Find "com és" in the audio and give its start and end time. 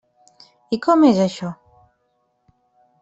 0.87-1.21